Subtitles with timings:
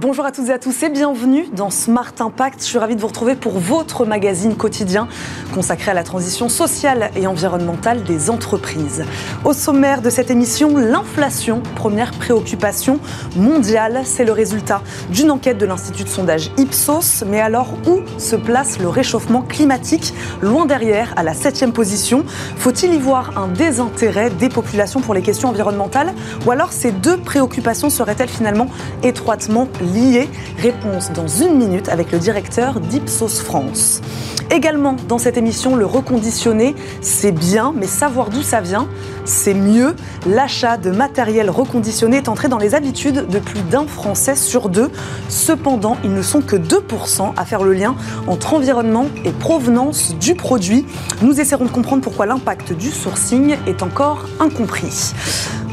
[0.00, 2.60] Bonjour à toutes et à tous et bienvenue dans Smart Impact.
[2.60, 5.08] Je suis ravie de vous retrouver pour votre magazine quotidien
[5.52, 9.04] consacré à la transition sociale et environnementale des entreprises.
[9.44, 13.00] Au sommaire de cette émission, l'inflation, première préoccupation
[13.34, 17.24] mondiale, c'est le résultat d'une enquête de l'Institut de sondage Ipsos.
[17.26, 20.14] Mais alors, où se place le réchauffement climatique?
[20.42, 22.24] Loin derrière, à la septième position.
[22.56, 26.14] Faut-il y voir un désintérêt des populations pour les questions environnementales?
[26.46, 28.68] Ou alors ces deux préoccupations seraient-elles finalement
[29.02, 29.87] étroitement liées
[30.58, 34.00] Réponse dans une minute avec le directeur d'Ipsos France.
[34.50, 38.88] Également dans cette émission, le reconditionné, c'est bien, mais savoir d'où ça vient,
[39.24, 39.94] c'est mieux.
[40.26, 44.90] L'achat de matériel reconditionné est entré dans les habitudes de plus d'un Français sur deux.
[45.28, 47.94] Cependant, ils ne sont que 2% à faire le lien
[48.26, 50.86] entre environnement et provenance du produit.
[51.22, 55.12] Nous essaierons de comprendre pourquoi l'impact du sourcing est encore incompris.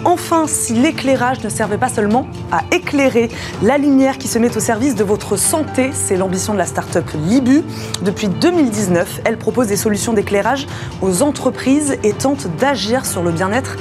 [0.05, 3.29] Enfin, si l'éclairage ne servait pas seulement à éclairer
[3.63, 7.09] la lumière qui se met au service de votre santé, c'est l'ambition de la start-up
[7.25, 7.63] Libu.
[8.03, 10.67] Depuis 2019, elle propose des solutions d'éclairage
[11.01, 13.77] aux entreprises et tente d'agir sur le bien-être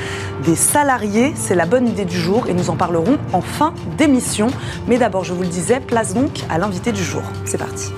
[0.47, 1.34] des salariés.
[1.36, 4.47] C'est la bonne idée du jour et nous en parlerons en fin d'émission.
[4.88, 7.22] Mais d'abord, je vous le disais, place donc à l'invité du jour.
[7.44, 7.92] C'est parti.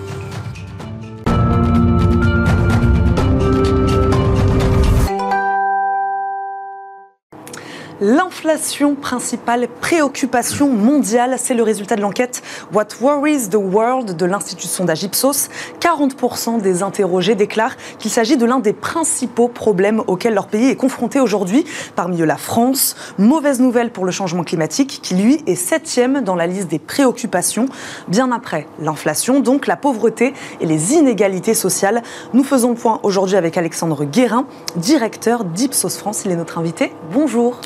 [8.03, 12.43] L'inflation, principale préoccupation mondiale, c'est le résultat de l'enquête
[12.75, 15.49] What Worries the World de l'Institut sondage Ipsos.
[15.81, 20.77] 40% des interrogés déclarent qu'il s'agit de l'un des principaux problèmes auxquels leur pays est
[20.77, 21.65] confronté aujourd'hui.
[21.95, 22.97] Parmi eux, la France.
[23.17, 27.65] Mauvaise nouvelle pour le changement climatique, qui lui est septième dans la liste des préoccupations,
[28.09, 32.03] bien après l'inflation, donc la pauvreté et les inégalités sociales.
[32.35, 36.25] Nous faisons le point aujourd'hui avec Alexandre Guérin, directeur d'Ipsos France.
[36.27, 36.93] Il est notre invité.
[37.11, 37.59] Bonjour,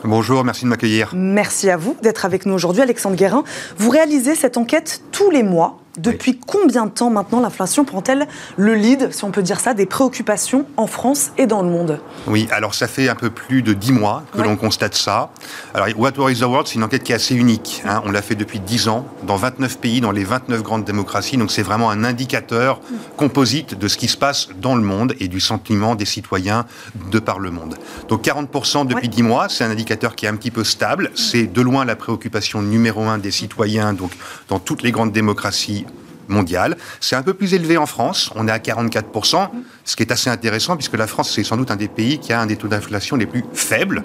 [0.44, 1.12] merci de m'accueillir.
[1.14, 3.44] Merci à vous d'être avec nous aujourd'hui, Alexandre Guérin.
[3.78, 8.74] Vous réalisez cette enquête tous les mois depuis combien de temps maintenant l'inflation prend-elle le
[8.74, 12.00] lead, si on peut dire ça, des préoccupations en France et dans le monde?
[12.26, 15.30] Oui, alors ça fait un peu plus de dix mois que l'on constate ça.
[15.74, 17.82] Alors What Worries the World, c'est une enquête qui est assez unique.
[17.84, 18.02] Hein.
[18.04, 21.36] On l'a fait depuis dix ans, dans 29 pays, dans les 29 grandes démocraties.
[21.36, 22.80] Donc c'est vraiment un indicateur
[23.16, 26.66] composite de ce qui se passe dans le monde et du sentiment des citoyens
[27.10, 27.76] de par le monde.
[28.08, 31.10] Donc 40% depuis dix mois, c'est un indicateur qui est un petit peu stable.
[31.14, 34.12] C'est de loin la préoccupation numéro un des citoyens, donc
[34.48, 35.86] dans toutes les grandes démocraties
[36.30, 36.76] mondiale.
[37.00, 39.48] C'est un peu plus élevé en France, on est à 44%,
[39.84, 42.32] ce qui est assez intéressant puisque la France, c'est sans doute un des pays qui
[42.32, 44.04] a un des taux d'inflation les plus faibles.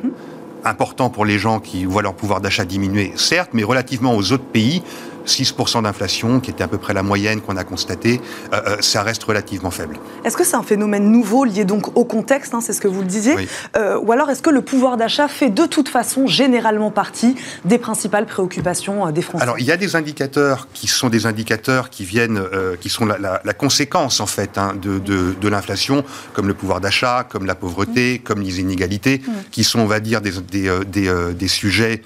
[0.63, 4.45] Important pour les gens qui voient leur pouvoir d'achat diminuer, certes, mais relativement aux autres
[4.45, 4.81] pays,
[5.25, 8.21] 6% d'inflation, qui était à peu près la moyenne qu'on a constatée,
[8.53, 9.97] euh, euh, ça reste relativement faible.
[10.23, 13.01] Est-ce que c'est un phénomène nouveau lié donc au contexte, hein, c'est ce que vous
[13.01, 13.35] le disiez,
[13.75, 17.35] euh, ou alors est-ce que le pouvoir d'achat fait de toute façon généralement partie
[17.65, 19.43] des principales préoccupations des Français?
[19.43, 22.41] Alors il y a des indicateurs qui sont des indicateurs qui viennent,
[22.79, 26.03] qui sont la, conséquence en fait hein, de, de, l'inflation,
[26.33, 28.23] comme le pouvoir d'achat, comme la pauvreté, mmh.
[28.23, 29.31] comme les inégalités, mmh.
[29.51, 32.01] qui sont on va dire des, des, des, des sujets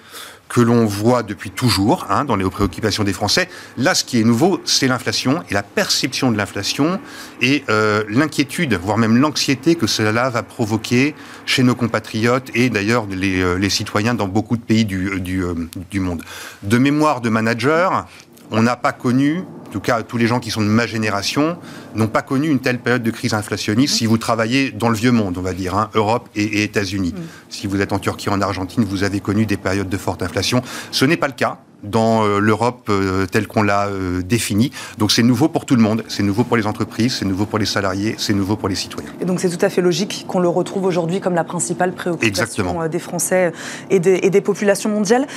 [0.49, 3.47] que l'on voit depuis toujours hein, dans les préoccupations des Français.
[3.77, 6.99] Là, ce qui est nouveau, c'est l'inflation et la perception de l'inflation
[7.39, 11.13] et euh, l'inquiétude, voire même l'anxiété que cela va provoquer
[11.45, 15.53] chez nos compatriotes et d'ailleurs les, euh, les, citoyens dans beaucoup de pays du, euh,
[15.91, 16.23] du monde.
[16.63, 18.07] De mémoire de manager,
[18.51, 21.57] on n'a pas connu, en tout cas tous les gens qui sont de ma génération,
[21.95, 25.11] n'ont pas connu une telle période de crise inflationniste si vous travaillez dans le vieux
[25.11, 27.13] monde, on va dire, hein, Europe et, États-Unis.
[27.15, 27.21] Mm.
[27.49, 30.61] Si vous êtes en Turquie, en Argentine, vous avez connu des périodes de forte inflation.
[30.91, 34.71] Ce n'est pas le cas dans euh, l'Europe euh, telle qu'on l'a euh, définie.
[34.97, 37.59] Donc c'est nouveau pour tout le monde, c'est nouveau pour les entreprises, c'est nouveau pour
[37.59, 39.09] les salariés, c'est nouveau pour les citoyens.
[39.21, 42.87] Et donc c'est tout à fait logique qu'on le retrouve aujourd'hui comme la principale préoccupation
[42.87, 43.53] des Français
[43.89, 45.27] et des, populations mondiales.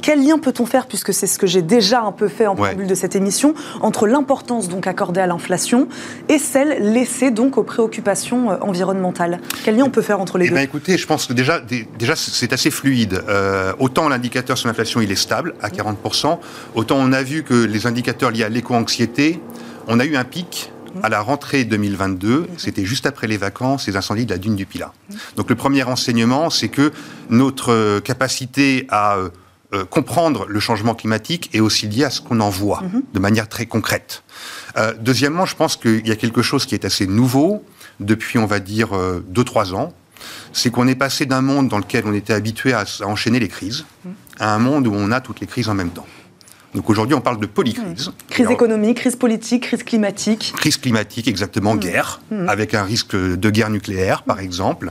[0.00, 2.86] quel lien peut-on faire, puisque c'est ce que j'ai déjà un peu fait en préambule
[2.86, 5.86] de cette émission, entre l'importance donc accordée à l'inflation
[6.28, 9.40] et celle laissée donc aux préoccupations environnementales?
[9.64, 10.54] Quel lien on peut faire entre les eh deux?
[10.54, 13.22] ben, Écoutez, je pense que déjà, déjà c'est assez fluide.
[13.78, 16.38] autant l'indicateur sur l'inflation il est stable, à 40%.
[16.74, 19.40] Autant on a vu que les indicateurs liés à l'éco-anxiété,
[19.86, 20.72] on a eu un pic
[21.02, 24.66] à la rentrée 2022, c'était juste après les vacances, les incendies de la dune du
[24.66, 24.92] Pilat.
[25.36, 26.92] Donc le premier enseignement, c'est que
[27.30, 29.28] notre euh, capacité à euh,
[29.74, 32.82] euh, comprendre le changement climatique est aussi liée à ce qu'on en voit,
[33.12, 34.22] de manière très concrète.
[35.00, 37.62] deuxièmement, je pense qu'il y a quelque chose qui est assez nouveau
[38.00, 38.90] depuis, on va dire,
[39.34, 39.92] 2-3 ans,
[40.52, 43.84] c'est qu'on est passé d'un monde dans lequel on était habitué à, enchaîner les crises,
[44.38, 46.06] à un monde où on a toutes les crises en même temps.
[46.74, 48.12] Donc aujourd'hui, on parle de polycrise.
[48.28, 50.52] Crise économique, crise politique, crise climatique.
[50.56, 51.80] Crise climatique, exactement, mmh.
[51.80, 52.48] guerre, mmh.
[52.48, 54.90] avec un risque de guerre nucléaire, par exemple,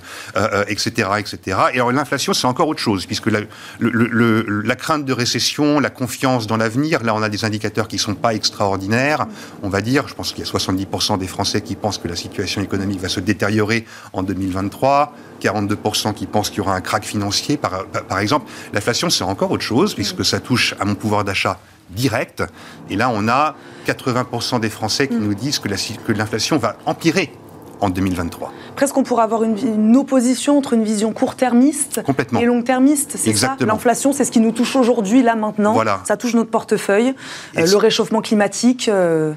[0.68, 1.40] etc., euh, etc.
[1.48, 3.42] Euh, et alors l'inflation, c'est encore autre chose, puisque la,
[3.80, 8.02] la, crainte de récession, la confiance dans l'avenir, là, on a des indicateurs qui ne
[8.02, 9.28] sont pas extraordinaires.
[9.62, 12.16] On va dire, je pense qu'il y a 70% des Français qui pensent que la
[12.16, 15.14] situation économique va se détériorer en 2023.
[15.42, 18.50] 42% qui pensent qu'il y aura un crack financier, par, par exemple.
[18.74, 22.44] L'inflation, c'est encore autre chose, puisque ça touche à mon pouvoir d'achat direct.
[22.90, 23.56] Et là, on a
[23.88, 25.24] 80% des Français qui mm.
[25.24, 27.32] nous disent que l'inflation va empirer
[27.82, 28.54] en 2023.
[28.76, 32.02] Presque on pourrait avoir une, opposition entre une vision court-termiste
[32.40, 35.74] et long-termiste, c'est ça L'inflation, c'est ce qui nous touche aujourd'hui, là, maintenant.
[35.74, 36.02] Voilà.
[36.06, 37.14] Ça touche notre portefeuille.
[37.58, 38.90] Euh, le réchauffement climatique...
[38.90, 39.34] Euh,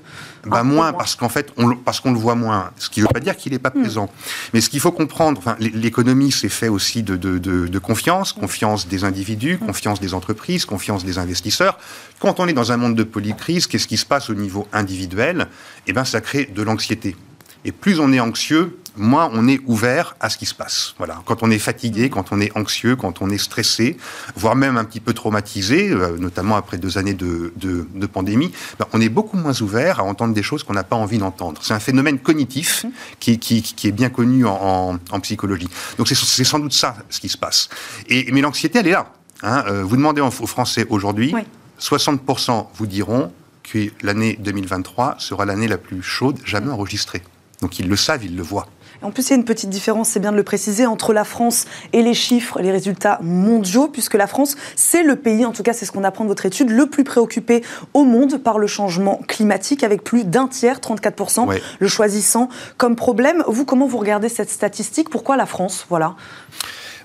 [0.46, 2.70] bah moins, parce qu'en fait, on, parce qu'on le voit moins.
[2.78, 3.82] Ce qui ne veut pas dire qu'il n'est pas hmm.
[3.82, 4.10] présent.
[4.54, 8.88] Mais ce qu'il faut comprendre, enfin, l'économie, c'est fait aussi de, de, de, confiance, confiance
[8.88, 9.66] des individus, hmm.
[9.66, 11.78] confiance des entreprises, confiance des investisseurs.
[12.20, 15.48] Quand on est dans un monde de polycrise, qu'est-ce qui se passe au niveau individuel?
[15.86, 17.16] Eh bien, ça crée de l'anxiété.
[17.64, 20.94] Et plus on est anxieux, moins on est ouvert à ce qui se passe.
[20.98, 21.22] Voilà.
[21.24, 23.96] Quand on est fatigué, quand on est anxieux, quand on est stressé,
[24.36, 28.86] voire même un petit peu traumatisé, euh, notamment après deux années de, de, pandémie, ben,
[28.92, 31.60] on est beaucoup moins ouvert à entendre des choses qu'on n'a pas envie d'entendre.
[31.62, 32.84] C'est un phénomène cognitif
[33.20, 35.68] qui, qui, qui, est bien connu en, en, psychologie.
[35.96, 37.68] Donc c'est sans doute ça ce qui se passe.
[38.08, 39.12] Et, mais l'anxiété, elle est là.
[39.42, 39.64] Hein.
[39.68, 41.34] Euh, vous demandez aux Français aujourd'hui,
[41.80, 47.22] 60% vous diront que l'année 2023 sera l'année la plus chaude jamais enregistrée.
[47.62, 48.66] Donc ils le savent, ils le voient.
[49.02, 51.24] En plus, il y a une petite différence, c'est bien de le préciser, entre la
[51.24, 55.62] France et les chiffres, les résultats mondiaux, puisque la France, c'est le pays, en tout
[55.62, 57.64] cas c'est ce qu'on apprend de votre étude, le plus préoccupé
[57.94, 63.42] au monde par le changement climatique, avec plus d'un tiers, 34%, le choisissant comme problème.
[63.46, 65.08] Vous, comment vous regardez cette statistique?
[65.08, 65.86] Pourquoi la France?
[65.88, 66.14] Voilà.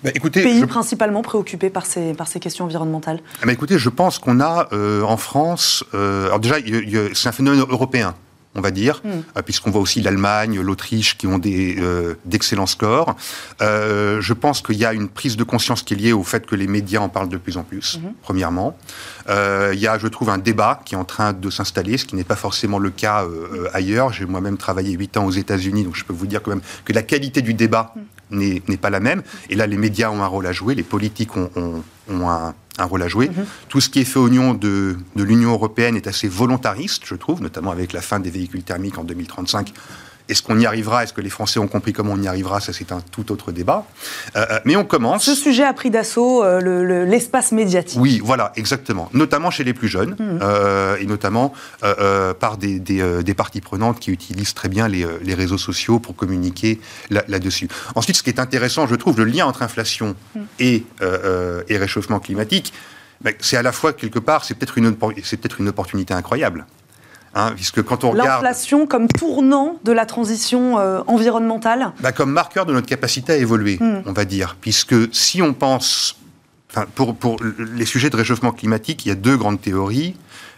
[0.04, 4.19] Bah, écoutez, pays principalement préoccupé par ces, par ces questions environnementales bah, Écoutez, je pense
[4.19, 6.57] qu'on a euh, en France, euh, alors déjà,
[7.13, 8.16] c'est un phénomène européen
[8.56, 9.10] on va dire, hmm.
[9.38, 13.16] euh, puisqu'on voit aussi l'Allemagne, l'Autriche qui ont des euh, d'excellents scores.
[13.62, 16.46] Euh, je pense qu'il y a une prise de conscience qui est liée au fait
[16.46, 18.13] que les médias en parlent de plus en plus, hmm.
[18.22, 18.78] premièrement.
[19.28, 22.16] il y a, je trouve, un débat qui est en train de s'installer, ce qui
[22.16, 23.25] n'est pas forcément le cas
[23.74, 24.13] ailleurs.
[24.13, 26.94] J'ai moi-même travaillé 8 ans aux États-Unis, donc je peux vous dire quand même que
[26.94, 27.94] la qualité du débat
[28.31, 28.60] hmm.
[28.68, 29.22] n'est pas la même.
[29.50, 31.50] Et là, les médias ont un rôle à jouer, les politiques ont,
[32.10, 33.30] ont un un rôle à jouer.
[33.30, 33.45] Mhm.
[33.69, 37.16] Tout ce qui est fait au nom de, de l'Union européenne est assez volontariste, je
[37.16, 39.74] trouve, notamment avec la fin des véhicules thermiques en 2035
[40.27, 41.04] est-ce qu'on y arrivera?
[41.04, 42.60] Est-ce que les Français ont compris comment on y arrivera?
[42.60, 43.86] Ça, c'est un tout autre débat.
[44.36, 45.24] Euh, euh, mais on commence.
[45.24, 48.00] Ce sujet a pris d'assaut euh, l'espace médiatique.
[48.01, 49.10] Oui, voilà, exactement.
[49.13, 51.01] Notamment chez les plus jeunes, mmh.
[51.01, 51.54] et notamment
[52.39, 56.80] par des, des, parties prenantes qui utilisent très bien les, les réseaux sociaux pour communiquer
[57.10, 57.68] là-dessus.
[57.95, 60.39] Ensuite, ce qui est intéressant, je trouve, le lien entre inflation mmh.
[60.60, 60.83] et,
[61.69, 62.74] et réchauffement climatique,
[63.21, 65.13] ben, c'est à la fois, quelque part, c'est peut-être une, peut
[65.60, 66.66] une opportunité incroyable.
[67.38, 68.42] Hein, puisque quand on regarde...
[68.42, 73.36] L'inflation comme tournant de la transition euh, environnementale bah, Comme marqueur de notre capacité à
[73.36, 74.04] évoluer, hmm.
[74.06, 74.56] on va dire.
[74.60, 76.18] Puisque si on pense...
[76.94, 77.38] Pour, pour,
[77.74, 80.16] les sujets de réchauffement climatique, il y a deux grandes théories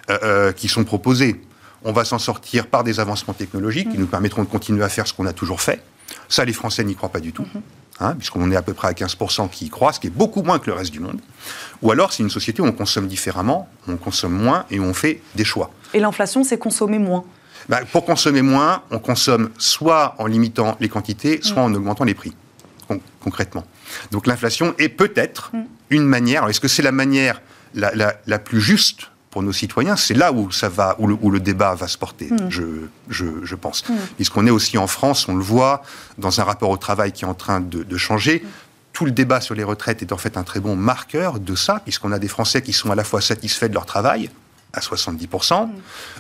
[0.10, 1.40] euh, euh, qui sont proposées.
[1.84, 4.02] On va s'en sortir par des avancements technologiques qui hmm.
[4.02, 5.84] nous permettront de continuer à faire ce qu'on a toujours fait.
[6.30, 7.44] Ça, les Français n'y croient pas du tout.
[7.44, 7.62] Hmm.
[8.00, 10.44] Hein, puisqu'on est à peu près à 15% qui y croient, ce qui est beaucoup
[10.44, 11.20] moins que le reste du monde.
[11.82, 14.94] Ou alors, c'est une société où on consomme différemment, on consomme moins et où on
[14.94, 15.72] fait des choix.
[15.96, 17.24] Et l'inflation, c'est consommer moins
[17.70, 22.14] bah, Pour consommer moins, on consomme soit en limitant les quantités, soit en augmentant les
[22.14, 22.36] prix,
[23.20, 23.66] concrètement.
[24.12, 25.64] Donc l'inflation est peut-être mm.
[25.90, 27.42] une manière, est-ce que c'est la manière
[27.74, 31.88] la, plus juste pour nos citoyens, c'est là où ça va, où le, débat va
[31.88, 32.50] se porter, mm.
[32.50, 32.64] je,
[33.08, 33.88] je, pense.
[33.88, 33.94] Mm.
[34.16, 35.84] Puisqu'on est aussi en France, on le voit,
[36.18, 38.44] dans un rapport au travail qui est en train de, changer
[38.94, 41.82] tout le débat sur les retraites est en fait un très bon marqueur de ça,
[41.84, 44.32] puisqu'on a des Français qui sont à la fois satisfaits de leur travail,
[44.74, 45.70] à 70%,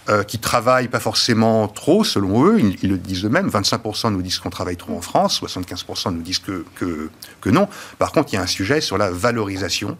[0.10, 3.50] euh, qui travaillent pas forcément trop, selon eux, ils, le disent eux-mêmes.
[3.50, 7.10] 25% nous disent qu'on travaille trop en France, 75% nous disent que, que,
[7.42, 7.68] que, non.
[7.98, 9.98] Par contre, il y a un sujet sur la valorisation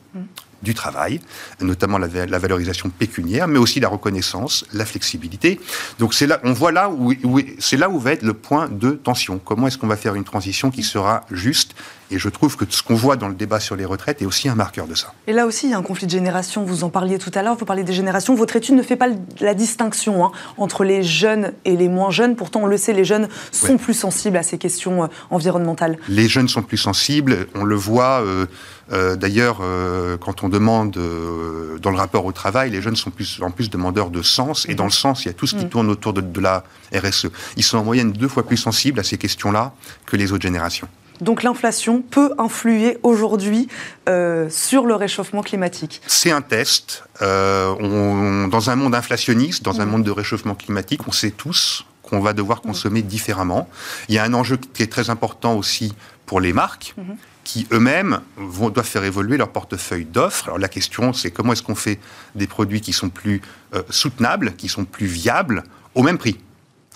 [0.64, 1.20] du travail,
[1.62, 5.60] notamment la, valorisation pécuniaire, mais aussi la reconnaissance, la flexibilité.
[6.00, 7.14] Donc c'est là, on voit là où,
[7.60, 9.40] c'est là où va être le point de tension.
[9.44, 11.76] Comment est-ce qu'on va faire une transition qui sera juste?
[12.10, 14.48] Et je trouve que ce qu'on voit dans le débat sur les retraites est aussi
[14.48, 15.14] un marqueur de ça.
[15.28, 16.64] Et là aussi, il y a un conflit de génération.
[16.64, 17.56] Vous en parliez tout à l'heure.
[17.56, 18.34] Vous parlez des générations.
[18.34, 19.08] Votre étude ne fait pas
[19.42, 22.38] la distinction hein, entre les jeunes et les moins jeunes.
[22.38, 25.98] Pourtant, on le sait, les jeunes sont plus sensibles à ces questions euh, environnementales.
[26.08, 27.48] Les jeunes sont plus sensibles.
[27.56, 28.22] On le voit.
[28.22, 28.46] Euh,
[28.92, 33.10] euh, d'ailleurs, euh, quand on demande euh, dans le rapport au travail, les jeunes sont
[33.10, 34.66] plus, en plus demandeurs de sens.
[34.70, 35.70] Et dans le sens, il y a tout ce qui mm.
[35.70, 36.64] tourne autour de, la
[36.94, 37.28] RSE.
[37.58, 39.74] Ils sont en moyenne deux fois plus sensibles à ces questions-là
[40.06, 40.88] que les autres générations.
[41.20, 43.68] Donc l'inflation peut influer aujourd'hui
[44.08, 46.02] euh, sur le réchauffement climatique.
[46.06, 47.04] C'est un test.
[47.24, 49.90] Euh, dans un monde inflationniste, dans un mm.
[49.90, 53.68] monde de réchauffement climatique, on sait tous qu'on va devoir consommer différemment.
[54.08, 55.94] Il y a un enjeu qui est très important aussi
[56.26, 56.94] pour les marques.
[56.98, 57.16] Mm-hmm.
[57.48, 60.48] Qui eux-mêmes doivent faire évoluer leur portefeuille d'offres.
[60.48, 61.98] Alors la question, c'est comment est-ce qu'on fait
[62.36, 63.42] des produits qui sont plus
[63.74, 65.64] euh, soutenables, qui sont plus viables,
[65.96, 66.38] au même prix?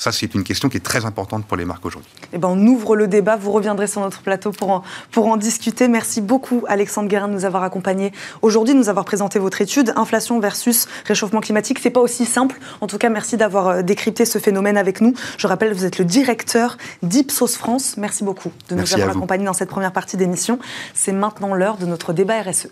[0.01, 2.10] Ça, c'est une question qui est très importante pour les marques aujourd'hui.
[2.34, 3.36] Eh ben, on ouvre le débat.
[3.36, 5.88] Vous reviendrez sur notre plateau pour en, pour en discuter.
[5.88, 9.93] Merci beaucoup, Alexandre Guérin, de nous avoir accompagnés aujourd'hui, de nous avoir présenté votre étude.
[9.96, 12.60] Inflation versus réchauffement climatique, c'est pas aussi simple.
[12.81, 15.13] En tout cas, merci d'avoir euh, décrypté ce phénomène avec nous.
[15.38, 17.93] Je rappelle, vous êtes le directeur d'Ipsos France.
[17.98, 20.58] Merci beaucoup de nous avoir accompagnés dans cette première partie d'émission.
[20.96, 22.70] C'est maintenant l'heure de notre débat RSE.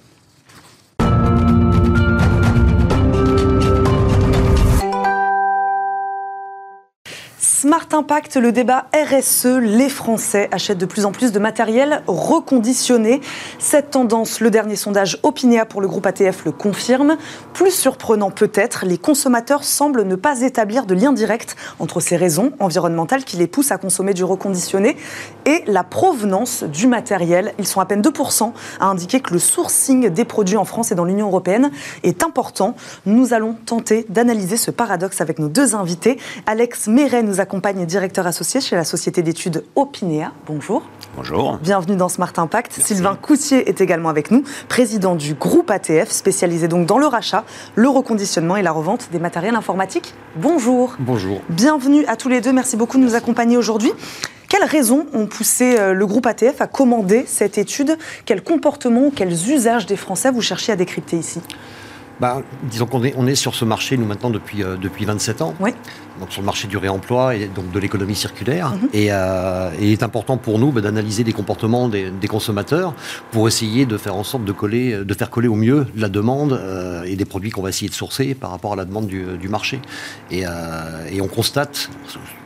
[7.69, 13.21] Smart Impact, le débat RSE, les Français achètent de plus en plus de matériel reconditionné.
[13.59, 17.15] Cette tendance, le dernier sondage Opinéa pour le groupe ATF le confirme.
[17.53, 22.53] Plus surprenant peut-être, les consommateurs semblent ne pas établir de lien direct entre ces raisons
[22.59, 24.97] environnementales qui les poussent à consommer du reconditionné
[25.45, 27.53] et la provenance du matériel.
[27.59, 30.95] Ils sont à peine 2% à indiquer que le sourcing des produits en France et
[30.95, 31.69] dans l'Union européenne
[32.01, 32.75] est important.
[33.05, 36.17] Nous allons tenter d'analyser ce paradoxe avec nos deux invités.
[36.47, 40.31] Alex Méret nous accompagne, directeur associé chez la société d'études Opinéa.
[40.47, 40.83] Bonjour.
[41.15, 41.57] Bonjour.
[41.61, 42.73] Bienvenue dans Smart Impact.
[42.81, 47.43] Sylvain Coutier est également avec nous, président du groupe ATF, spécialisé donc dans le rachat,
[47.75, 50.13] le reconditionnement et la revente des matériels informatiques.
[50.35, 50.95] Bonjour.
[50.99, 51.41] Bonjour.
[51.49, 52.53] Bienvenue à tous les deux.
[52.53, 53.91] Merci beaucoup de nous accompagner aujourd'hui.
[54.47, 57.97] Quelles raisons ont poussé euh, le groupe ATF à commander cette étude?
[58.25, 61.39] Quels comportements, quels usages des Français vous cherchez à décrypter ici?
[62.19, 65.41] Bah, disons qu'on est, on est sur ce marché, nous, maintenant, depuis, euh, depuis 27
[65.41, 65.53] ans.
[65.59, 65.71] Oui.
[66.19, 68.69] Donc, sur le marché du réemploi et donc de l'économie circulaire.
[68.69, 68.89] Mhm.
[68.93, 72.93] et, euh, et, il est important pour nous bah, d'analyser les comportements des, des, consommateurs
[73.31, 76.53] pour essayer de faire en sorte de, coller, de faire coller au mieux la demande
[76.53, 79.23] euh, et des produits qu'on va essayer de sourcer par rapport à la demande du,
[79.37, 79.79] du marché.
[80.31, 80.49] Et, euh,
[81.11, 81.89] et on constate,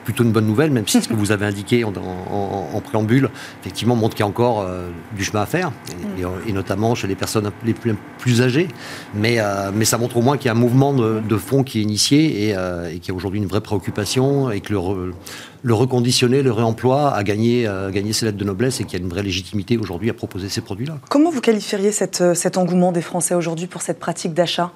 [0.05, 3.29] plutôt une bonne nouvelle, même si ce que vous avez indiqué en, en, préambule,
[3.61, 4.67] effectivement, montre qu'il y a encore
[5.15, 5.71] du chemin à faire,
[6.17, 8.67] et, et, notamment chez les personnes les plus, plus âgées.
[9.15, 9.37] Mais,
[9.73, 11.83] mais ça montre au moins qu'il y a un mouvement de, de fond qui est
[11.83, 15.13] initié et, et qu'il y a aujourd'hui une vraie préoccupation et que le,
[15.61, 19.01] le reconditionner, le réemploi a gagné, a gagné ses lettres de noblesse et qu'il y
[19.01, 20.97] a une vraie légitimité aujourd'hui à proposer ces produits-là.
[21.09, 24.71] Comment vous qualifieriez cette, cet engouement des Français aujourd'hui pour cette pratique d'achat?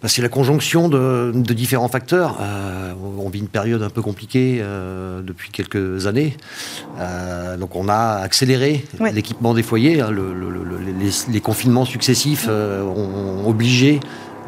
[0.00, 2.38] Bah, c'est la conjonction de, de différents facteurs.
[2.40, 6.36] Euh, on vit une période un peu compliquée euh, depuis quelques années.
[7.00, 9.10] Euh, donc on a accéléré ouais.
[9.10, 10.00] l'équipement des foyers.
[10.00, 13.98] Hein, le, le, le, les, les, confinements successifs euh, ont obligé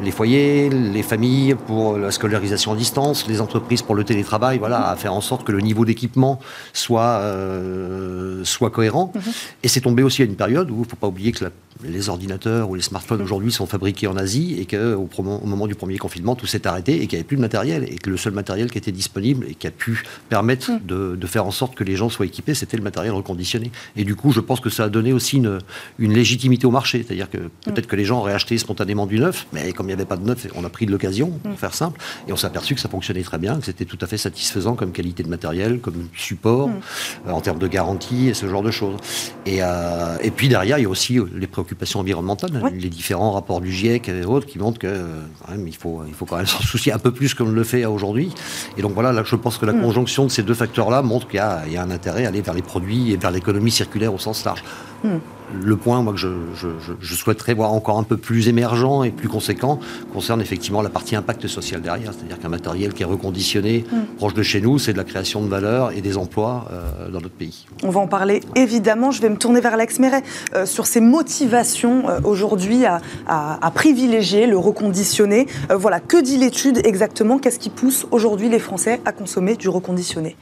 [0.01, 4.89] les foyers, les familles pour la scolarisation à distance, les entreprises pour le télétravail, voilà,
[4.89, 6.39] à faire en sorte que le niveau d'équipement
[6.73, 9.11] soit, euh, soit cohérent.
[9.13, 9.33] Mm -hmm.
[9.63, 11.51] Et c'est tombé aussi à une période où il ne faut pas oublier que la,
[11.83, 15.75] les ordinateurs ou les smartphones aujourd'hui sont fabriqués en Asie et qu'au au moment du
[15.75, 18.17] premier confinement, tout s'est arrêté et qu'il n'y avait plus de matériel et que le
[18.17, 20.79] seul matériel qui était disponible et qui a pu permettre mm.
[20.85, 23.71] de, de, faire en sorte que les gens soient équipés, c'était le matériel reconditionné.
[23.95, 25.59] Et du coup, je pense que ça a donné aussi une,
[25.99, 27.03] une légitimité au marché.
[27.05, 27.91] C'est-à-dire que peut-être mm.
[27.91, 30.47] que les gens auraient acheté spontanément du neuf, mais comme n'y avait pas de neuf,
[30.55, 33.23] on a pris de l'occasion, pour faire simple, et on s'est aperçu que ça fonctionnait
[33.23, 36.81] très bien, que c'était tout à fait satisfaisant comme qualité de matériel, comme support, mm.
[37.27, 38.97] euh, en termes de garantie et ce genre de choses.
[39.45, 42.71] Et, euh, et puis derrière, il y a aussi euh, les préoccupations environnementales, ouais.
[42.71, 45.05] les différents rapports du GIEC et autres qui montrent que
[45.49, 47.85] même, il, faut, il faut quand même s'en soucier un peu plus qu'on le fait
[47.85, 48.31] aujourd'hui.
[48.77, 49.81] Et donc voilà, là, je pense que la mm.
[49.81, 52.53] conjonction de ces deux facteurs-là montre qu'il y, y, a un intérêt à aller vers
[52.53, 54.63] les produits et vers l'économie circulaire au sens large.
[55.03, 55.17] Mm
[55.53, 56.67] le point moi, que je, je,
[56.99, 59.79] je, souhaiterais voir encore un peu plus émergent et plus conséquent
[60.13, 62.13] concerne effectivement la partie impact social derrière.
[62.13, 64.15] C'est-à-dire qu'un matériel qui est reconditionné mm.
[64.17, 67.21] proche de chez nous, c'est de la création de valeur et des emplois euh, dans
[67.21, 67.65] notre pays.
[67.83, 69.11] On va en parler évidemment.
[69.11, 70.23] Je vais me tourner vers Alex Méret
[70.55, 75.47] euh, sur ses motivations euh, aujourd'hui à, à, à, privilégier le reconditionné.
[75.69, 77.39] Voilà, que dit l'étude exactement?
[77.39, 80.35] Qu'est-ce qui pousse aujourd'hui les Français à consommer du reconditionné?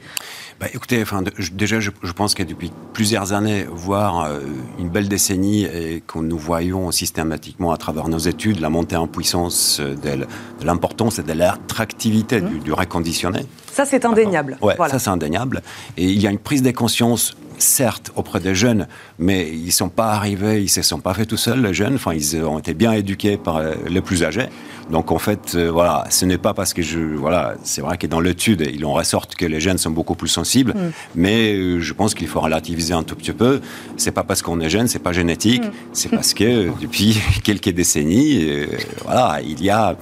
[0.60, 4.40] Bah, écoutez, enfin, de, je, déjà, je, je, pense que depuis plusieurs années, voire euh,
[4.78, 9.06] une belle décennie, et que nous voyons systématiquement à travers nos études la montée en
[9.06, 10.26] puissance de, de
[10.62, 12.48] l'importance et de l'attractivité mmh.
[12.50, 13.46] du, du reconditionné.
[13.72, 14.58] Ça, c'est indéniable.
[14.60, 14.92] Voilà.
[14.92, 15.62] ça, c'est indéniable.
[15.96, 18.86] Et il y a une prise de conscience certes auprès des jeunes,
[19.18, 21.74] mais ils ne sont pas arrivés, ils ne se sont pas fait tout seuls, les
[21.74, 21.96] jeunes.
[21.96, 24.48] Enfin, ils ont été bien éduqués par les plus âgés.
[24.90, 28.06] Donc en fait, euh, voilà, ce n'est pas parce que je, voilà, c'est vrai que
[28.06, 30.90] dans l'étude, il en ressorte que les jeunes sont beaucoup plus sensibles, mm.
[31.14, 33.60] mais euh, je pense qu'il faut relativiser un tout petit peu.
[33.96, 35.72] C'est pas parce qu'on est jeune, c'est pas génétique, mm.
[35.92, 38.66] c'est parce que depuis quelques décennies, euh,
[39.04, 39.96] voilà, il y a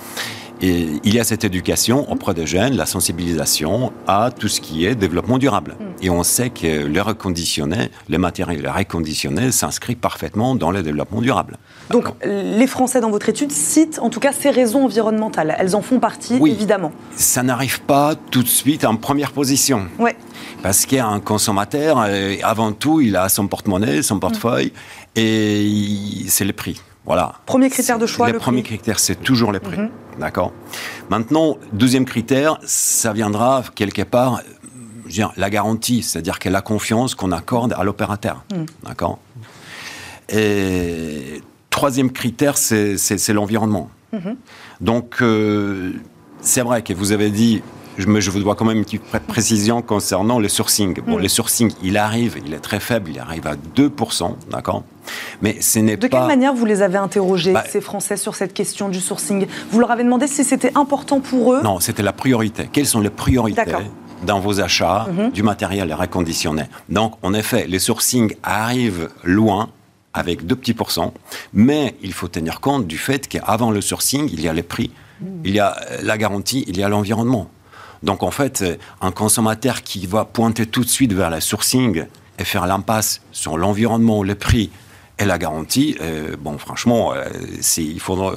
[0.61, 4.87] Et il y a cette éducation auprès des jeunes, la sensibilisation à tout ce qui
[4.87, 5.77] est développement durable.
[5.79, 5.85] Mm.
[6.05, 11.59] Et on sait que le reconditionné, les matériels reconditionnés s'inscrit parfaitement dans le développement durable.
[11.91, 15.55] Donc les Français dans votre étude citent en tout cas ces raisons environnementales.
[15.59, 16.51] Elles en font partie, oui.
[16.51, 16.93] évidemment.
[17.15, 19.87] Ça n'arrive pas tout de suite en première position.
[19.99, 20.17] Ouais.
[20.63, 24.73] Parce qu'un consommateur, euh, avant tout, il a son porte-monnaie, son portefeuille,
[25.15, 26.81] et c'est le prix.
[27.09, 27.33] Voilà.
[27.47, 28.31] Premier critère de choix.
[28.31, 29.79] Le, premier critère, c'est toujours le prix.
[29.79, 29.89] Mhm.
[30.21, 30.53] D'accord.
[31.09, 34.43] Maintenant, deuxième critère, ça viendra quelque part,
[35.07, 38.45] je dire, la garantie, c'est-à-dire que la confiance qu'on accorde à l'opérateur.
[38.53, 38.67] Mhm.
[38.85, 39.19] D'accord.
[40.29, 43.89] Et troisième critère, c'est l'environnement.
[44.13, 44.37] Mhm.
[44.83, 45.95] Donc, euh,
[46.43, 47.63] c'est vrai que vous avez dit
[48.07, 51.01] mais je vous dois quand même une petite précision concernant le sourcing.
[51.07, 54.85] Bon, le sourcing, il arrive, il est très faible, il arrive à 2%, d'accord?
[55.43, 56.07] Mais ce n'est pas...
[56.07, 59.47] De quelle manière vous les avez interrogés, bah, ces Français, sur cette question du sourcing?
[59.71, 61.63] Vous leur avez demandé si c'était important pour eux?
[61.63, 62.69] Non, c'était la priorité.
[62.73, 63.63] Quelles sont les priorités
[64.25, 65.31] dans vos achats mhm.
[65.31, 69.71] du matériel reconditionné Donc, en effet, les sourcing arrivent loin,
[70.15, 71.15] avec deux petits pourcents,
[71.53, 74.91] mais il faut tenir compte du fait qu'avant le sourcing, il y a les prix,
[75.45, 77.51] il y a la garantie, il y a l'environnement.
[78.03, 78.65] Donc en fait,
[79.01, 82.07] un consommateur qui va pointer tout de suite vers la sourcing
[82.39, 84.71] et faire l'impasse sur l'environnement, le prix
[85.19, 87.25] et la garantie, euh, bon franchement, euh,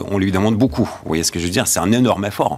[0.09, 0.89] on lui demande beaucoup.
[1.03, 1.67] Vous voyez ce que je veux dire?
[1.67, 2.57] C'est un énorme effort.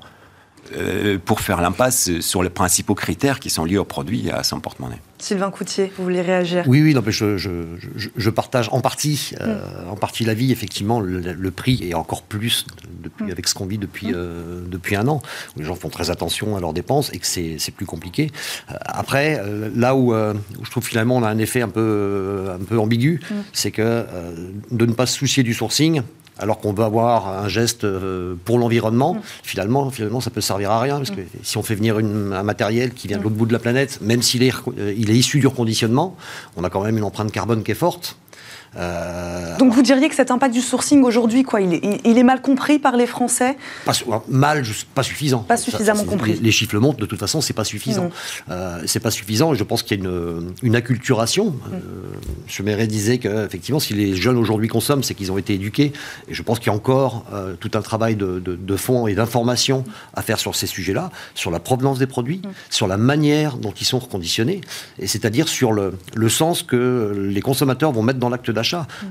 [0.78, 4.44] Euh, pour faire l'impasse sur les principaux critères qui sont liés au produit et à
[4.44, 5.02] son porte-monnaie.
[5.24, 6.66] Sylvain Coutier, vous voulez réagir?
[6.68, 9.90] Oui, oui, non, mais je, je, partage en partie, euh, mm.
[9.92, 10.52] en partie l'avis.
[10.52, 12.66] Effectivement, le, prix est encore plus
[13.02, 13.32] depuis, mm.
[13.32, 14.16] avec ce qu'on vit depuis, mm.
[14.16, 15.22] euh, depuis un an,
[15.56, 18.32] où les gens font très attention à leurs dépenses et que c'est plus compliqué.
[18.68, 19.42] après,
[19.74, 23.22] là où, je trouve finalement on a un effet un peu, un peu ambigu,
[23.54, 24.06] c'est que
[24.72, 26.02] de ne pas se soucier du sourcing,
[26.40, 29.22] alors qu'on veut avoir un geste euh, pour l'environnement, mm.
[29.44, 30.98] finalement, finalement, ça peut servir à rien.
[30.98, 31.44] Parce que mm.
[31.44, 33.26] si on fait venir un matériel qui vient de mm.
[33.26, 36.16] l'autre bout de la planète, même s'il est, euh, il est issu du reconditionnement,
[36.56, 38.18] on a quand même une empreinte carbone qui est forte.
[38.78, 42.24] Euh, Donc vous diriez que cet impact du sourcing aujourd'hui, quoi, il est, il est,
[42.24, 43.94] mal compris par les Français pas,
[44.28, 44.64] Mal,
[44.96, 45.40] pas suffisant.
[45.40, 46.40] Pas suffisamment compris.
[46.42, 48.10] Les, chiffres le montrent, de toute façon, c'est pas suffisant.
[48.50, 51.52] Euh, c'est pas suffisant je pense qu'il y a une, une acculturation.
[51.52, 51.58] Mm.
[51.74, 51.80] Euh,
[52.64, 55.94] Euh, disait qu'effectivement, si les jeunes aujourd'hui consomment, c'est qu'ils ont été éduqués.
[56.28, 57.26] Et je pense qu'il y a encore
[57.60, 61.60] tout un travail de, de, fond et d'information à faire sur ces sujets-là, sur la
[61.60, 62.50] provenance des produits, mm.
[62.70, 64.62] sur la manière dont ils sont reconditionnés,
[65.00, 68.63] et c'est-à-dire sur le, le sens que les consommateurs vont mettre dans l'acte d'achat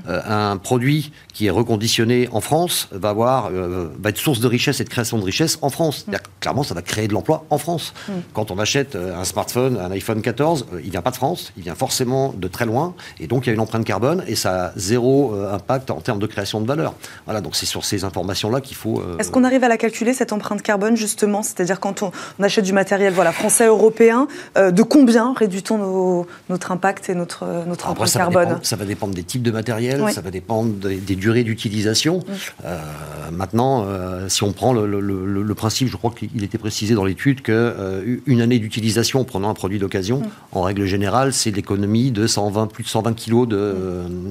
[0.07, 4.47] euh, un produit qui est reconditionné en France va, avoir, euh, va être source de
[4.47, 6.05] richesse et de création de richesse en France.
[6.39, 7.93] Clairement, ça va créer de l'emploi en France.
[8.07, 8.11] Mm.
[8.33, 11.63] Quand on achète euh, un smartphone, un iPhone 14, il vient pas de France, il
[11.63, 14.65] vient forcément de très loin, et donc il y a une empreinte carbone, et ça
[14.65, 16.93] a zéro impact en termes de création de valeur.
[17.25, 19.03] Voilà, donc c'est sur ces informations-là qu'il faut...
[19.19, 21.43] Est-ce qu'on arrive à la calculer, cette empreinte carbone, justement?
[21.43, 22.11] C'est-à-dire quand on,
[22.41, 28.13] achète du matériel voilà, français, européen, de combien réduit-on notre impact et notre, notre empreinte
[28.13, 28.59] carbone?
[28.63, 32.21] Ça va dépendre des types de matériel, ça va dépendre des, durées d'utilisation.
[32.65, 32.79] Euh,
[33.31, 37.51] maintenant, euh, si on prend le, principe, je crois qu'il était précisé dans l'étude que
[37.51, 42.25] euh, une année d'utilisation en prenant un produit d'occasion, en règle générale, c'est l'économie de
[42.25, 43.75] 120, plus de 120 kg de,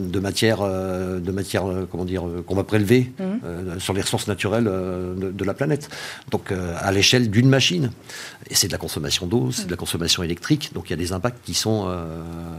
[0.09, 3.13] de matière, de matière comment dire, qu'on va prélever
[3.79, 5.89] sur les ressources naturelles de, la planète.
[6.31, 7.91] Donc, à l'échelle d'une machine.
[8.51, 10.71] Et c'est de la consommation d'eau, c'est de la consommation électrique.
[10.75, 11.89] Donc, il y a des impacts qui sont.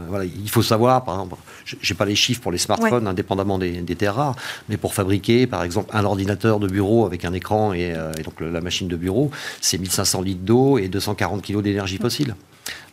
[0.08, 1.36] voilà, il faut savoir, par exemple,
[1.80, 4.36] j'ai pas les chiffres pour les smartphones, indépendamment des, terres rares.
[4.68, 8.34] Mais pour fabriquer, par exemple, un ordinateur de bureau avec un écran et, euh, donc
[8.40, 9.30] la machine de bureau,
[9.62, 12.34] c'est 1500 litres d'eau et 240 kg d'énergie fossile.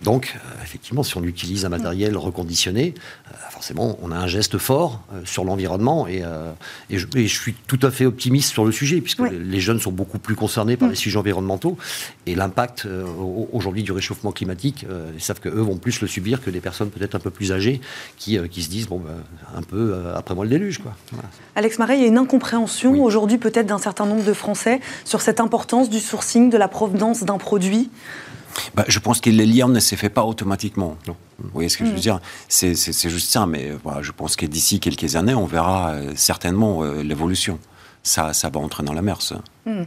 [0.03, 2.95] Donc, euh, effectivement, si on utilise un matériel reconditionné,
[3.27, 6.07] euh, forcément, on a un geste fort euh, sur l'environnement.
[6.07, 6.23] Et,
[6.89, 10.35] je, suis tout à fait optimiste sur le sujet, puisque les jeunes sont beaucoup plus
[10.35, 10.91] concernés par mm.
[10.91, 11.77] les sujets environnementaux.
[12.25, 12.87] Et l'impact
[13.51, 17.15] aujourd'hui du réchauffement climatique, ils savent qu'eux vont plus le subir que des personnes peut-être
[17.15, 17.81] un peu plus âgées
[18.17, 19.15] qui, qui se disent, bon, ben,
[19.55, 20.79] un peu après moi le déluge.
[20.79, 20.95] Quoi.
[21.55, 25.21] Alex Marais, il y a une incompréhension aujourd'hui peut-être d'un certain nombre de Français sur
[25.21, 27.89] cette importance du sourcing, de la provenance d'un produit?
[28.75, 30.97] Bah, je pense que le lien ne se fait pas automatiquement.
[31.05, 32.01] Vous voyez ce que je veux mm.
[32.01, 32.19] dire?
[32.47, 32.75] C'est
[33.09, 37.01] juste ça, mais voilà, je pense que d'ici quelques années, on verra euh, certainement euh,
[37.03, 37.59] l'évolution.
[38.03, 39.41] Ça, ça va entrer dans la mer, ça.
[39.65, 39.83] Mm.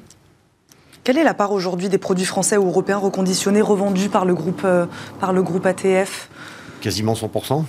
[1.05, 4.63] Quelle est la part aujourd'hui des produits français ou européens reconditionnés, revendus par le groupe,
[4.65, 4.87] euh,
[5.21, 6.31] par le groupe ATF
[6.81, 7.65] Quasiment 100%.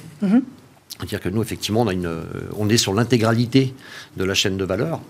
[0.97, 2.23] C'est-à-dire que nous, effectivement, on, a une,
[2.58, 3.73] on est sur l'intégralité
[4.15, 5.01] de la chaîne de valeur,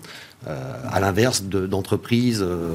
[0.48, 2.70] euh, à l'inverse d'entreprises, euh,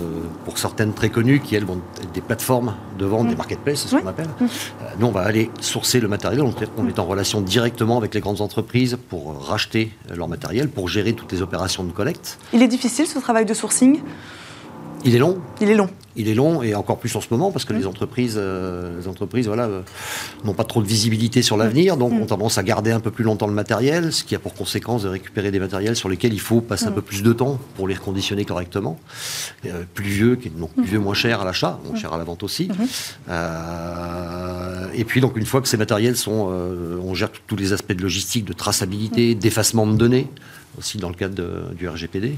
[0.45, 3.37] pour certaines très connues, qui, elles, vont être des plateformes de vente, des mm.
[3.37, 4.27] marketplaces, c'est ce qu'on appelle.
[4.27, 4.43] Mm.
[4.43, 8.13] Euh, nous, on va aller sourcer le matériel, on, on est en relation directement avec
[8.13, 12.39] les grandes entreprises pour racheter leur matériel, pour gérer toutes les opérations de collecte.
[12.51, 14.01] Il est difficile, ce travail de sourcing?
[15.03, 15.39] Il est long.
[15.59, 17.83] Il est long il est long et encore plus en ce moment parce que les
[17.83, 17.87] mmh.
[17.87, 19.81] entreprises, euh, les entreprises voilà, euh,
[20.43, 22.21] n'ont pas trop de visibilité sur l'avenir, donc mmh.
[22.21, 25.03] ont tendance à garder un peu plus longtemps le matériel, ce qui a pour conséquence
[25.03, 26.95] de récupérer des matériels sur lesquels il faut passer un mmh.
[26.95, 28.99] peu plus de temps pour les reconditionner correctement.
[29.65, 32.43] Euh, plus vieux, donc plus vieux, moins cher à l'achat, moins cher à la vente
[32.43, 32.69] aussi.
[34.93, 36.51] et puis donc une fois que ces matériels sont,
[37.03, 40.27] on gère tous les aspects de logistique, de traçabilité, d'effacement de données
[40.77, 42.35] aussi dans le cadre du RGPD.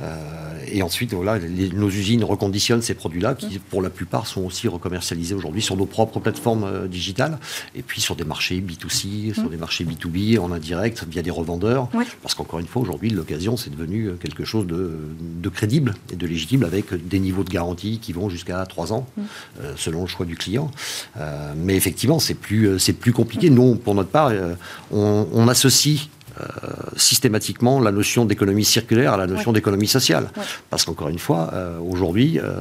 [0.00, 4.68] Euh, et ensuite, voilà, nos usines reconditionnent ces produits-là, qui pour la plupart sont aussi
[4.68, 7.38] recommercialisés aujourd'hui sur nos propres plateformes euh, digitales,
[7.74, 11.88] et puis sur des marchés B2C, sur des marchés B2B, en indirect, via des revendeurs.
[12.22, 16.26] Parce qu'encore une fois, aujourd'hui, l'occasion, c'est devenu euh, quelque chose de, crédible et de
[16.26, 19.06] légitime, avec des niveaux de garantie qui vont jusqu'à 3 ans,
[19.76, 20.70] selon le choix du client.
[21.56, 23.50] mais effectivement, c'est plus, plus compliqué.
[23.50, 24.32] Nous, pour notre part,
[24.90, 26.08] on, on associe
[26.40, 26.46] euh,
[26.96, 30.30] systématiquement la notion d'économie circulaire à la notion d'économie sociale.
[30.70, 32.54] Parce qu'encore une fois, euh, aujourd'hui, euh,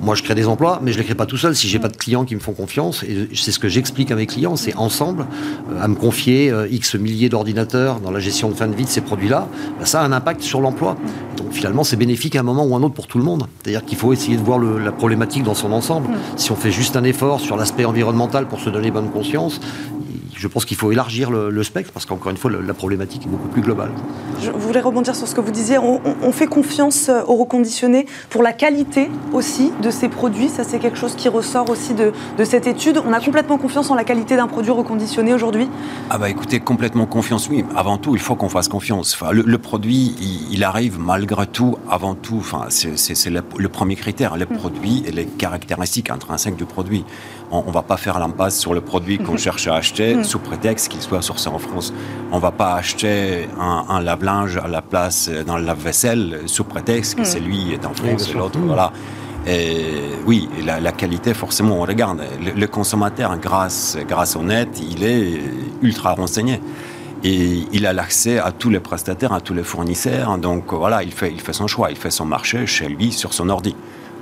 [0.00, 1.78] moi je crée des emplois, mais je ne les crée pas tout seul si j'ai
[1.78, 3.02] pas de clients qui me font confiance.
[3.04, 5.26] Et c'est ce que j'explique à mes clients, c'est ensemble,
[5.80, 9.02] à me confier X milliers d'ordinateurs dans la gestion de fin de vie de ces
[9.02, 9.46] produits-là,
[9.78, 10.96] bah, ça a un impact sur l'emploi.
[11.36, 13.46] Donc finalement, c'est bénéfique à un moment ou à un autre pour tout le monde.
[13.62, 16.08] C'est-à-dire qu'il faut essayer de voir la problématique dans son ensemble.
[16.36, 19.60] Si on fait juste un effort sur l'aspect environnemental pour se donner bonne conscience,
[20.34, 23.48] je pense qu'il faut élargir le, spectre parce qu'encore une fois, la problématique est beaucoup
[23.48, 23.90] plus globale.
[24.42, 25.78] Je voulais rebondir sur ce que vous disiez.
[25.78, 30.48] On, fait confiance aux reconditionnés pour la qualité aussi de ces produits.
[30.48, 32.12] Ça, c'est quelque chose qui ressort aussi de,
[32.44, 33.00] cette étude.
[33.06, 35.68] On a complètement confiance en la qualité d'un produit reconditionné aujourd'hui
[36.08, 37.64] Ah bah écoutez, complètement confiance, oui.
[37.76, 39.14] Avant tout, il faut qu'on fasse confiance.
[39.14, 40.14] Enfin, le, produit,
[40.50, 42.36] il, arrive malgré tout, avant tout.
[42.38, 44.56] Enfin, c'est le, le, premier critère, le mm.
[44.56, 47.04] produit et les caractéristiques intrinsèques du produit
[47.50, 50.24] on ne va pas faire l'impasse sur le produit qu'on cherche à acheter mm.
[50.24, 51.92] sous prétexte qu'il soit sourcé en France.
[52.32, 57.16] On ne va pas acheter un, lave-linge à la place dans le lave-vaisselle sous prétexte
[57.16, 57.26] que mm.
[57.26, 58.58] celui est en France et l'autre.
[58.58, 58.92] Voilà.
[59.46, 59.86] Et
[60.26, 62.20] oui, la, qualité, forcément, on regarde.
[62.54, 65.40] Le, consommateur, grâce, grâce au net, il est
[65.82, 66.60] ultra renseigné.
[67.24, 70.36] Et il a l'accès à tous les prestataires, à tous les fournisseurs.
[70.38, 73.32] Donc voilà, il fait, il fait son choix, il fait son marché chez lui, sur
[73.32, 73.74] son ordi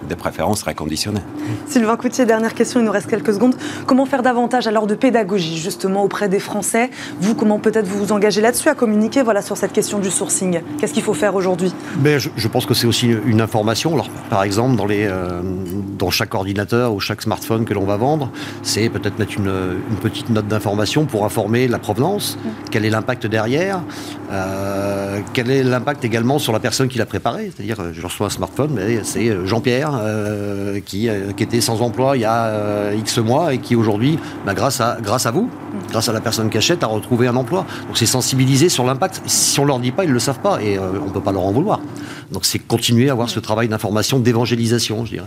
[0.08, 1.20] des préférences reconditionnées.
[1.66, 3.54] Sylvain Coutier, dernière question, il nous reste quelques secondes.
[3.86, 6.90] Comment faire davantage alors de pédagogie justement auprès des Français?
[7.20, 10.60] Vous, comment peut-être vous vous engagez là-dessus à communiquer voilà, sur cette question du sourcing?
[10.78, 11.72] Qu'est-ce qu'il faut faire aujourd'hui?
[11.96, 13.92] Ben, je, pense que c'est aussi une information.
[13.94, 15.42] Alors, par exemple, dans, les, euh,
[15.98, 18.30] dans chaque ordinateur ou chaque smartphone que l'on va vendre,
[18.62, 22.48] c'est peut-être mettre une, petite note d'information pour informer la provenance, mm.
[22.70, 23.80] quel est l'impact derrière,
[24.30, 27.50] euh, quel est l'impact également sur la personne qui l'a préparé?
[27.54, 32.16] C'est-à-dire, je reçois un smartphone, mais c'est Jean-Pierre euh, qui, euh, qui, était sans emploi
[32.16, 35.50] il y a euh, X mois et qui aujourd'hui, bah, grâce, à, vous,
[35.90, 37.66] grâce à la personne qui achète, a retrouvé un emploi.
[37.86, 39.22] Donc c'est sensibiliser sur l'impact.
[39.26, 41.44] Si on leur dit pas, ils le savent pas et on ne peut pas leur
[41.44, 41.80] en vouloir.
[42.32, 45.26] Donc c'est continuer à avoir ce travail d'information, d'évangélisation, je dirais.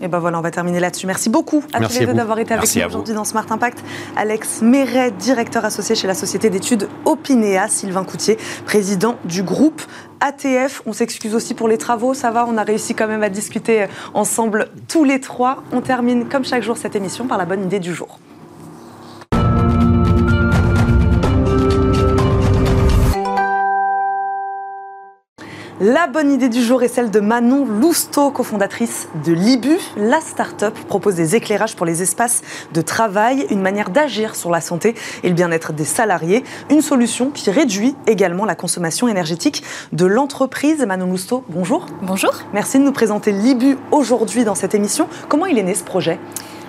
[0.00, 1.06] Et ben voilà, on va terminer là-dessus.
[1.06, 3.82] Merci beaucoup à tous les deux d'avoir été avec nous aujourd'hui dans Smart Impact.
[4.16, 9.82] Alex Méret, directeur associé chez la société d'études Opinea, Sylvain Coutier, président du groupe
[10.20, 10.82] ATF.
[10.86, 13.86] On s'excuse aussi pour les travaux, ça va, on a réussi quand même à discuter
[14.14, 15.62] ensemble tous les trois.
[15.72, 18.18] On termine comme chaque jour cette émission par la bonne idée du jour.
[25.80, 29.78] La bonne idée du jour est celle de Manon Lousteau, cofondatrice de Libu.
[29.96, 32.42] La start-up propose des éclairages pour les espaces
[32.74, 36.42] de travail, une manière d'agir sur la santé et le bien-être des salariés.
[36.68, 39.62] Une solution qui réduit également la consommation énergétique
[39.92, 40.84] de l'entreprise.
[40.84, 41.86] Manon Lousteau, bonjour.
[42.02, 42.34] Bonjour.
[42.52, 45.06] Merci de nous présenter Libu aujourd'hui dans cette émission.
[45.28, 46.18] Comment il est né ce projet?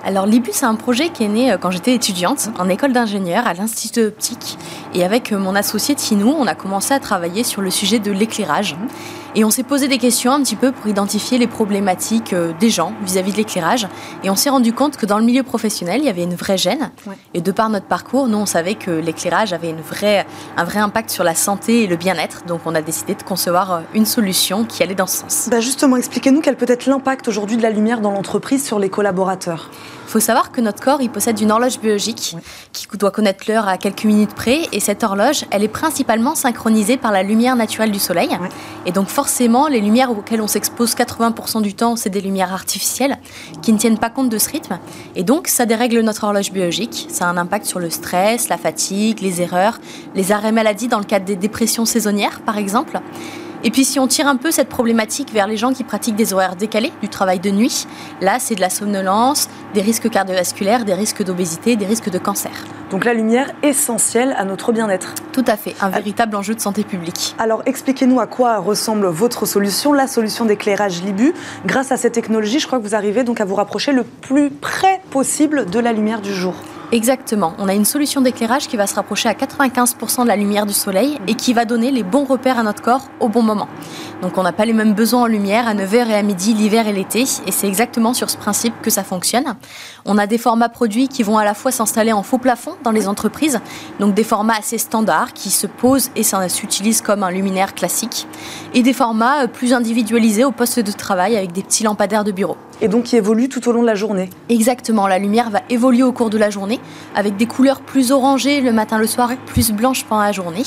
[0.04, 3.46] Alors l'IBU, c'est un projet qui est né euh, quand j'étais étudiante en école d'ingénieur
[3.48, 4.58] à l'Institut optique.
[4.94, 8.12] Et avec euh, mon associé Tinou, on a commencé à travailler sur le sujet de
[8.12, 8.76] l'éclairage.
[9.36, 12.70] Et on s'est posé des questions un petit peu pour identifier les problématiques euh, des
[12.70, 13.88] gens vis-à-vis de l'éclairage.
[14.24, 16.58] Et on s'est rendu compte que dans le milieu professionnel, il y avait une vraie
[16.58, 16.92] gêne.
[17.34, 20.26] Et de par notre parcours, nous, on savait que l'éclairage avait une vraie,
[20.58, 22.46] un vrai impact sur la santé et le bien-être.
[22.46, 25.48] Donc on a décidé de concevoir une solution qui allait dans ce sens.
[25.52, 28.90] Bah justement, expliquez-nous quel peut être l'impact aujourd'hui de la lumière dans l'entreprise sur les
[28.90, 29.70] collaborateurs.
[30.10, 32.36] Il faut savoir que notre corps, il possède une horloge biologique
[32.74, 34.62] qui doit connaître l'heure à quelques minutes près.
[34.72, 38.30] Et cette horloge, elle est principalement synchronisée par la lumière naturelle du soleil.
[38.88, 43.20] Et donc forcément, les lumières auxquelles on s'expose 80% du temps, c'est des lumières artificielles
[43.62, 44.80] qui ne tiennent pas compte de ce rythme.
[45.16, 47.06] Et donc, ça dérègle notre horloge biologique.
[47.12, 49.78] Ça a un impact sur le stress, la fatigue, les erreurs,
[50.16, 53.00] les arrêts maladie dans le cadre des dépressions saisonnières, par exemple.
[53.64, 56.34] Et puis si on tire un peu cette problématique vers les gens qui pratiquent des
[56.34, 57.88] horaires décalés, du travail de nuit,
[58.22, 62.52] là c'est de la somnolence, des risques cardiovasculaires, des risques d'obésité, des risques de cancer.
[62.90, 65.14] Donc la lumière essentielle à notre bien-être.
[65.34, 67.36] Tout à fait, un véritable enjeu de santé publique.
[67.38, 71.34] Alors expliquez-nous à quoi ressemble votre solution, la solution d'éclairage Libu.
[71.66, 74.52] Grâce à cette technologie, je crois que vous arrivez donc à vous rapprocher le plus
[74.52, 76.56] près possible de la lumière du jour.
[76.92, 77.54] Exactement.
[77.60, 80.74] On a une solution d'éclairage qui va se rapprocher à 95% de la lumière du
[80.74, 83.68] soleil et qui va donner les bons repères à notre corps au bon moment.
[84.24, 86.88] Donc on n'a pas les mêmes besoins en lumière à 9h et à midi, l'hiver
[86.88, 87.26] et l'été.
[87.46, 89.56] Et c'est exactement sur ce principe que ça fonctionne.
[90.06, 92.92] On a des formats produits qui vont à la fois s'installer en faux plafond dans
[92.92, 93.60] les entreprises,
[94.00, 98.28] donc des formats assez standards qui se posent et s'utilisent comme un luminaire classique,
[98.74, 102.32] et des formats euh, plus individualisés au poste de travail avec des petits lampadaires de
[102.32, 102.58] bureau.
[102.82, 104.30] Et donc qui évoluent tout au long de la journée.
[104.48, 106.80] Exactement, la lumière va évoluer au cours de la journée
[107.16, 110.64] avec des couleurs plus orangées le matin, le soir, plus blanches pendant la journée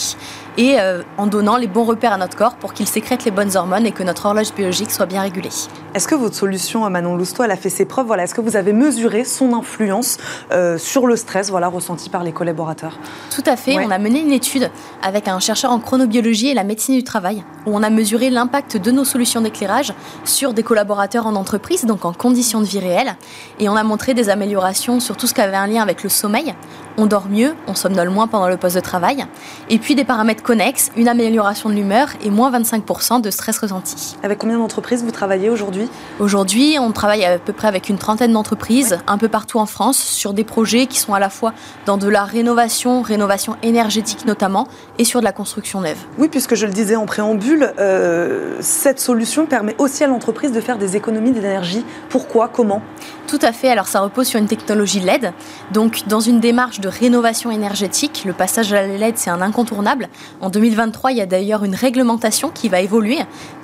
[0.58, 3.56] et euh, en donnant les bons repères à notre corps pour qu'il sécrète les bonnes
[3.56, 5.50] hormones et que notre horloge biologique soit bien régulée.
[5.94, 8.06] Est-ce que votre solution, Manon Lousteau, elle a fait ses preuves?
[8.06, 10.18] Voilà, Est-ce que vous avez mesuré son influence
[10.52, 12.98] euh, sur le stress voilà, ressenti par les collaborateurs?
[13.34, 13.76] Tout à fait.
[13.78, 14.70] On a mené une étude
[15.02, 18.76] avec un chercheur en chronobiologie et la médecine du travail où on a mesuré l'impact
[18.76, 19.92] de nos solutions d'éclairage
[20.24, 23.16] sur des collaborateurs en entreprise, donc en conditions de vie réelles.
[23.58, 26.08] Et on a montré des améliorations sur tout ce qui avait un lien avec le
[26.08, 26.54] sommeil.
[26.98, 29.24] On dort mieux, on somnole moins pendant le poste de travail.
[29.70, 34.16] Et puis des paramètres connexe, une amélioration de l'humeur et moins 25% de stress ressenti.
[34.22, 35.88] Avec combien d'entreprises vous travaillez aujourd'hui?
[36.18, 39.98] Aujourd'hui, on travaille à peu près avec une trentaine d'entreprises un peu partout en France
[39.98, 41.52] sur des projets qui sont à la fois
[41.86, 45.98] dans de la rénovation, rénovation énergétique notamment, et sur de la construction neuve.
[46.18, 50.60] Oui, puisque je le disais en préambule, euh, cette solution permet aussi à l'entreprise de
[50.60, 51.84] faire des économies d'énergie.
[52.08, 52.48] Pourquoi?
[52.48, 52.82] Comment?
[53.26, 53.68] Tout à fait.
[53.68, 55.32] Alors ça repose sur une technologie LED.
[55.72, 60.08] Donc dans une démarche de rénovation énergétique, le passage à la LED, c'est un incontournable.
[60.40, 63.18] En 2023, il y a d'ailleurs une réglementation qui va évoluer.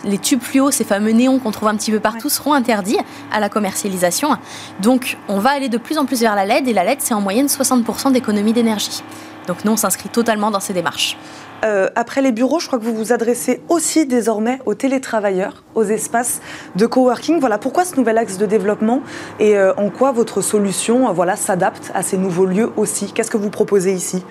[0.04, 2.98] Les tubes fluo, ces fameux néons qu'on trouve un petit peu partout, seront interdits
[3.32, 4.36] à la commercialisation.
[4.80, 7.14] Donc, on va aller de plus en plus vers la LED et la LED, c'est
[7.14, 9.02] en moyenne 60% d'économie d'énergie.
[9.46, 11.16] Donc, nous, on s'inscrit totalement dans ces démarches.
[11.64, 15.82] Euh, après les bureaux, je crois que vous vous adressez aussi désormais aux télétravailleurs, aux
[15.82, 16.40] espaces
[16.76, 17.40] de coworking.
[17.40, 19.02] Voilà pourquoi ce nouvel axe de développement
[19.40, 23.12] et euh, en quoi votre solution euh, voilà, s'adapte à ces nouveaux lieux aussi?
[23.12, 24.22] Qu'est-ce que vous proposez ici?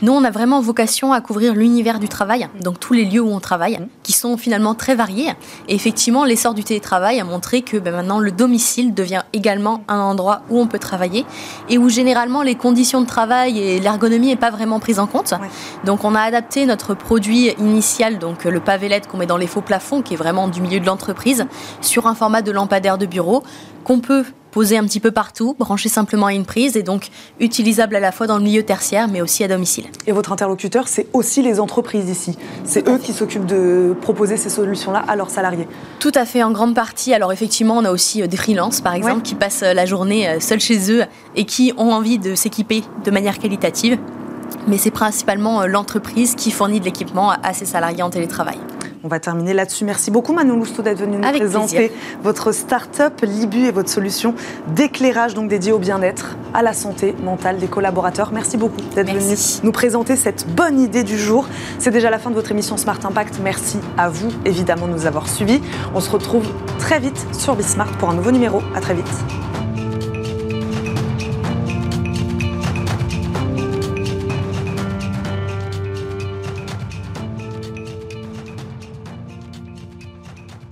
[0.00, 3.32] Nous, on a vraiment vocation à couvrir l'univers du travail, donc tous les lieux où
[3.32, 5.32] on travaille, qui sont finalement très variés.
[5.66, 9.98] Et effectivement, l'essor du télétravail a montré que ben, maintenant le domicile devient également un
[9.98, 11.26] endroit où on peut travailler
[11.68, 15.34] et où généralement les conditions de travail et l'ergonomie n'est pas vraiment prise en compte.
[15.84, 19.46] Donc on a adapté notre produit initial, donc le pavé LED qu'on met dans les
[19.46, 21.46] faux plafonds, qui est vraiment du milieu de l'entreprise,
[21.80, 23.42] sur un format de lampadaire de bureau
[23.84, 27.08] qu'on peut poser un petit peu partout, brancher simplement à une prise et donc
[27.40, 29.84] utilisable à la fois dans le milieu tertiaire mais aussi à domicile.
[30.06, 32.36] Et votre interlocuteur, c'est aussi les entreprises ici.
[32.64, 35.68] C'est eux qui s'occupent de proposer ces solutions-là à leurs salariés.
[36.00, 37.14] Tout à fait, en grande partie.
[37.14, 40.28] Alors effectivement, on a aussi euh, des freelances, par exemple, qui passent euh, la journée
[40.28, 41.04] euh, seuls chez eux
[41.36, 43.98] et qui ont envie de s'équiper de manière qualitative.
[44.68, 48.58] Mais c'est principalement l'entreprise qui fournit de l'équipement à ses salariés en télétravail.
[49.02, 49.84] On va terminer là-dessus.
[49.84, 54.34] Merci beaucoup Manon Lousteau d'être venu nous présenter votre start-up Libu et votre solution
[54.74, 58.30] d'éclairage donc dédiée au bien-être, à la santé mentale des collaborateurs.
[58.32, 61.46] Merci beaucoup d'être venu nous présenter cette bonne idée du jour.
[61.78, 63.40] C'est déjà la fin de votre émission Smart Impact.
[63.42, 65.60] Merci à vous évidemment de nous avoir suivis.
[65.94, 66.46] On se retrouve
[66.78, 68.60] très vite sur Bismart pour un nouveau numéro.
[68.74, 69.06] À très vite.